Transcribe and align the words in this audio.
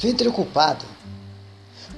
Ventre 0.00 0.26
ocupado. 0.26 0.86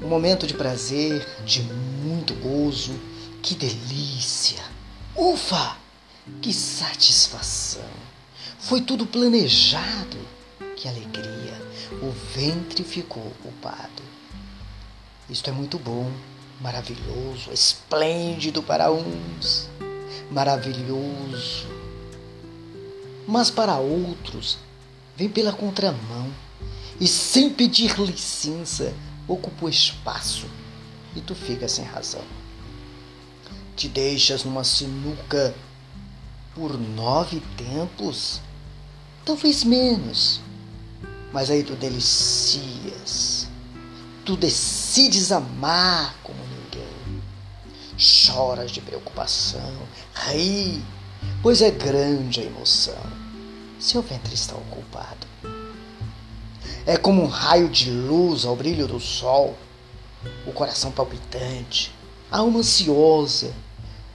Um 0.02 0.08
momento 0.08 0.44
de 0.44 0.54
prazer, 0.54 1.24
de 1.44 1.62
muito 1.62 2.34
gozo. 2.34 2.98
Que 3.40 3.54
delícia! 3.54 4.60
Ufa! 5.14 5.77
Que 6.41 6.52
satisfação! 6.52 7.88
Foi 8.59 8.80
tudo 8.80 9.06
planejado. 9.06 10.18
Que 10.77 10.88
alegria! 10.88 11.56
O 12.02 12.10
ventre 12.34 12.82
ficou 12.82 13.24
ocupado. 13.24 14.02
Isto 15.30 15.50
é 15.50 15.52
muito 15.52 15.78
bom, 15.78 16.10
maravilhoso, 16.60 17.52
esplêndido 17.52 18.64
para 18.64 18.91
uns, 18.91 19.70
maravilhoso. 20.28 21.69
Mas 23.28 23.48
para 23.48 23.77
outros, 23.77 24.59
vem 25.16 25.28
pela 25.28 25.52
contramão 25.52 26.32
e 27.02 27.09
sem 27.09 27.51
pedir 27.51 27.98
licença 27.98 28.95
ocupa 29.27 29.66
o 29.66 29.69
espaço. 29.69 30.47
E 31.16 31.20
tu 31.20 31.34
fica 31.34 31.66
sem 31.66 31.84
razão. 31.84 32.23
Te 33.74 33.88
deixas 33.88 34.45
numa 34.45 34.62
sinuca 34.62 35.52
por 36.55 36.79
nove 36.79 37.43
tempos, 37.57 38.41
talvez 39.24 39.65
menos, 39.65 40.41
mas 41.33 41.51
aí 41.51 41.65
tu 41.65 41.74
delicias, 41.74 43.48
tu 44.24 44.37
decides 44.37 45.32
amar 45.32 46.15
como 46.23 46.38
ninguém, 46.38 47.21
choras 47.98 48.71
de 48.71 48.80
preocupação, 48.80 49.88
ri, 50.15 50.80
pois 51.43 51.62
é 51.62 51.71
grande 51.73 52.43
a 52.43 52.45
emoção, 52.45 53.02
seu 53.80 54.02
ventre 54.02 54.35
está 54.35 54.54
ocupado. 54.54 55.26
É 56.85 56.97
como 56.97 57.23
um 57.23 57.27
raio 57.27 57.69
de 57.69 57.91
luz 57.91 58.45
ao 58.45 58.57
brilho 58.57 58.88
do 58.88 58.99
sol, 58.99 59.57
o 60.47 60.52
coração 60.52 60.91
palpitante, 60.91 61.95
a 62.30 62.38
alma 62.38 62.59
ansiosa. 62.59 63.52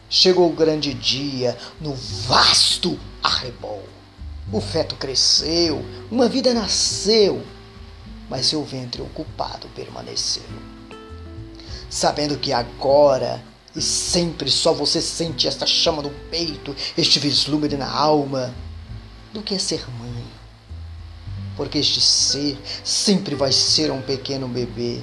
Chegou 0.09 0.49
o 0.49 0.55
grande 0.55 0.93
dia 0.93 1.57
no 1.79 1.93
vasto 1.93 2.97
arrebol. 3.21 3.83
O 4.51 4.61
feto 4.61 4.95
cresceu, 4.95 5.83
uma 6.09 6.29
vida 6.29 6.53
nasceu, 6.53 7.43
mas 8.29 8.45
seu 8.45 8.63
ventre 8.63 9.01
ocupado 9.01 9.67
permaneceu. 9.75 10.43
Sabendo 11.89 12.37
que 12.37 12.53
agora 12.53 13.43
e 13.75 13.81
sempre 13.81 14.49
só 14.49 14.73
você 14.73 15.01
sente 15.01 15.47
esta 15.47 15.65
chama 15.65 16.01
no 16.01 16.09
peito, 16.31 16.75
este 16.97 17.19
vislumbre 17.19 17.77
na 17.77 17.89
alma, 17.89 18.53
do 19.33 19.41
que 19.41 19.53
é 19.53 19.59
ser 19.59 19.85
mãe 19.91 20.25
porque 21.57 21.79
este 21.79 21.99
ser 21.99 22.57
sempre 22.83 23.35
vai 23.35 23.51
ser 23.51 23.91
um 23.91 24.01
pequeno 24.01 24.47
bebê. 24.47 25.01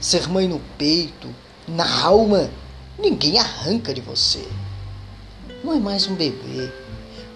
Ser 0.00 0.26
mãe 0.28 0.48
no 0.48 0.58
peito, 0.78 1.28
na 1.68 2.02
alma, 2.02 2.50
ninguém 2.98 3.38
arranca 3.38 3.92
de 3.92 4.00
você. 4.00 4.44
Não 5.62 5.74
é 5.74 5.78
mais 5.78 6.06
um 6.06 6.14
bebê, 6.14 6.72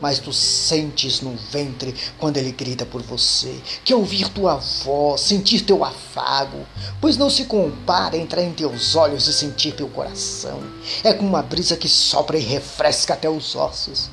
mas 0.00 0.18
tu 0.18 0.32
sentes 0.32 1.20
no 1.20 1.36
ventre 1.50 1.94
quando 2.18 2.38
ele 2.38 2.52
grita 2.52 2.86
por 2.86 3.02
você. 3.02 3.54
Quer 3.84 3.94
ouvir 3.94 4.28
tua 4.30 4.56
voz, 4.56 5.20
sentir 5.20 5.60
teu 5.60 5.84
afago, 5.84 6.66
pois 7.00 7.18
não 7.18 7.28
se 7.28 7.44
compara 7.44 8.16
entrar 8.16 8.42
em 8.42 8.52
teus 8.52 8.96
olhos 8.96 9.28
e 9.28 9.32
sentir 9.32 9.72
teu 9.72 9.88
coração. 9.88 10.58
É 11.02 11.12
como 11.12 11.28
uma 11.28 11.42
brisa 11.42 11.76
que 11.76 11.88
sopra 11.88 12.38
e 12.38 12.42
refresca 12.42 13.12
até 13.12 13.28
os 13.28 13.54
ossos. 13.54 14.10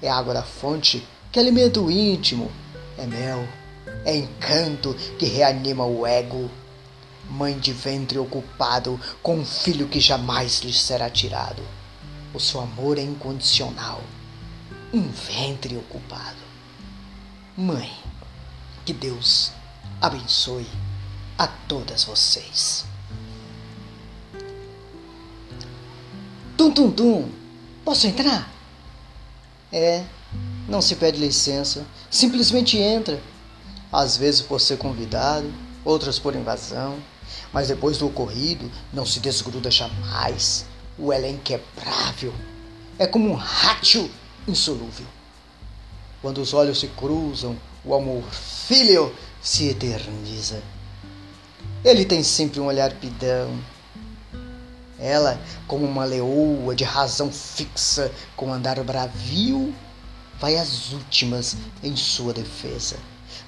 É 0.00 0.08
água 0.08 0.34
da 0.34 0.42
fonte 0.42 1.06
que 1.32 1.38
alimenta 1.38 1.80
o 1.80 1.90
íntimo, 1.90 2.50
é 2.98 3.06
mel, 3.06 3.46
é 4.04 4.16
encanto 4.16 4.94
que 5.18 5.26
reanima 5.26 5.84
o 5.84 6.06
ego. 6.06 6.50
Mãe 7.30 7.58
de 7.58 7.72
ventre 7.72 8.18
ocupado 8.18 9.00
com 9.22 9.36
um 9.36 9.44
filho 9.44 9.88
que 9.88 10.00
jamais 10.00 10.60
lhe 10.60 10.72
será 10.72 11.08
tirado. 11.08 11.62
O 12.34 12.40
seu 12.40 12.60
amor 12.60 12.98
é 12.98 13.02
incondicional. 13.02 14.02
Um 14.92 15.08
ventre 15.08 15.76
ocupado. 15.76 16.42
Mãe, 17.56 17.90
que 18.84 18.92
Deus 18.92 19.52
abençoe 20.00 20.66
a 21.38 21.46
todas 21.46 22.04
vocês. 22.04 22.84
Tum, 26.56 26.70
tum, 26.70 26.90
tum. 26.90 27.28
Posso 27.84 28.06
entrar? 28.06 28.50
É, 29.72 30.04
não 30.72 30.80
se 30.80 30.96
pede 30.96 31.20
licença, 31.20 31.84
simplesmente 32.10 32.78
entra. 32.78 33.20
Às 33.92 34.16
vezes 34.16 34.40
por 34.40 34.58
ser 34.58 34.78
convidado, 34.78 35.52
outras 35.84 36.18
por 36.18 36.34
invasão, 36.34 36.96
mas 37.52 37.68
depois 37.68 37.98
do 37.98 38.06
ocorrido 38.06 38.70
não 38.90 39.04
se 39.04 39.20
desgruda 39.20 39.70
jamais. 39.70 40.64
O 40.98 41.12
ela 41.12 41.26
é 41.26 41.30
inquebrável. 41.30 42.32
É 42.98 43.06
como 43.06 43.28
um 43.28 43.34
rátio 43.34 44.10
insolúvel. 44.48 45.04
Quando 46.22 46.38
os 46.38 46.54
olhos 46.54 46.80
se 46.80 46.88
cruzam, 46.88 47.54
o 47.84 47.94
amor 47.94 48.24
filho 48.32 49.14
se 49.42 49.68
eterniza. 49.68 50.62
Ele 51.84 52.06
tem 52.06 52.22
sempre 52.22 52.60
um 52.60 52.66
olhar 52.66 52.94
pidão. 52.94 53.58
Ela, 54.98 55.38
como 55.66 55.84
uma 55.84 56.06
leoa 56.06 56.74
de 56.74 56.84
razão 56.84 57.30
fixa, 57.30 58.10
com 58.34 58.50
andar 58.50 58.82
bravio 58.82 59.74
vai 60.42 60.56
às 60.56 60.90
últimas 60.92 61.56
em 61.84 61.94
sua 61.94 62.34
defesa. 62.34 62.98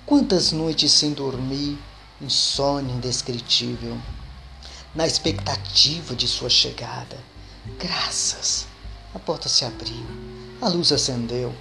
Quantas 0.06 0.52
noites 0.52 0.92
sem 0.92 1.12
dormir, 1.12 1.76
insônia 2.20 2.94
indescritível, 2.94 3.98
na 4.94 5.04
expectativa 5.04 6.14
de 6.14 6.28
sua 6.28 6.48
chegada. 6.48 7.18
Graças, 7.80 8.68
a 9.12 9.18
porta 9.18 9.48
se 9.48 9.64
abriu, 9.64 10.06
a 10.62 10.68
luz 10.68 10.92
acendeu. 10.92 11.52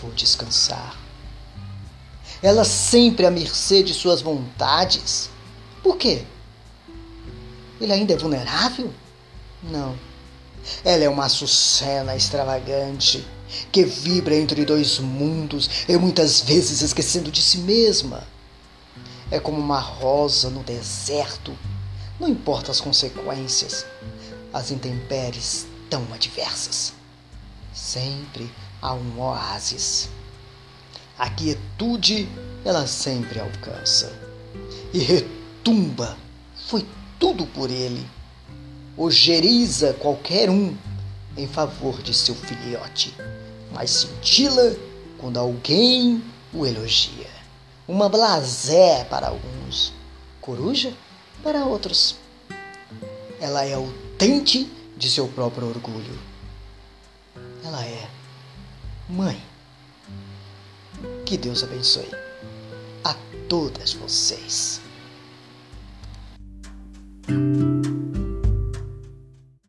Vou 0.00 0.12
descansar. 0.12 0.96
Ela 2.40 2.64
sempre 2.64 3.26
à 3.26 3.32
mercê 3.32 3.82
de 3.82 3.92
suas 3.92 4.22
vontades. 4.22 5.30
Por 5.82 5.96
quê? 5.96 6.24
Ele 7.80 7.92
ainda 7.92 8.12
é 8.12 8.16
vulnerável? 8.16 8.94
Não. 9.64 9.98
Ela 10.84 11.02
é 11.02 11.08
uma 11.08 11.24
açucena 11.24 12.14
extravagante 12.14 13.26
que 13.70 13.84
vibra 13.84 14.36
entre 14.36 14.64
dois 14.64 14.98
mundos 14.98 15.68
e 15.88 15.96
muitas 15.96 16.40
vezes 16.40 16.80
esquecendo 16.80 17.30
de 17.30 17.42
si 17.42 17.58
mesma. 17.58 18.26
É 19.30 19.40
como 19.40 19.58
uma 19.58 19.80
rosa 19.80 20.50
no 20.50 20.62
deserto, 20.62 21.56
não 22.20 22.28
importa 22.28 22.70
as 22.70 22.80
consequências, 22.80 23.84
as 24.52 24.70
intempéries 24.70 25.66
tão 25.90 26.06
adversas. 26.12 26.92
Sempre 27.72 28.50
há 28.80 28.94
um 28.94 29.20
oásis. 29.20 30.08
A 31.18 31.28
quietude 31.30 32.28
ela 32.64 32.86
sempre 32.86 33.40
alcança 33.40 34.12
e 34.92 34.98
retumba. 34.98 36.16
Foi 36.68 36.86
tudo 37.18 37.46
por 37.46 37.70
ele. 37.70 38.06
Ojeriza 38.96 39.92
qualquer 39.94 40.48
um 40.48 40.76
em 41.36 41.48
favor 41.48 42.00
de 42.00 42.14
seu 42.14 42.34
filhote 42.34 43.14
mas 43.74 43.90
cintila 43.90 44.76
quando 45.18 45.38
alguém 45.38 46.22
o 46.52 46.64
elogia. 46.64 47.28
Uma 47.86 48.08
blasé 48.08 49.04
para 49.04 49.28
alguns, 49.28 49.92
coruja 50.40 50.94
para 51.42 51.64
outros. 51.66 52.16
Ela 53.40 53.64
é 53.64 53.76
o 53.76 53.92
tente 54.16 54.70
de 54.96 55.10
seu 55.10 55.28
próprio 55.28 55.68
orgulho. 55.68 56.18
Ela 57.64 57.84
é 57.84 58.08
mãe. 59.08 59.42
Que 61.26 61.36
Deus 61.36 61.62
abençoe 61.62 62.08
a 63.02 63.14
todas 63.48 63.92
vocês. 63.92 64.80